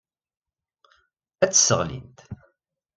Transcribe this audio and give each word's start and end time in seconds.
Ad 1.43 1.49
tt-sseɣlint. 1.51 2.19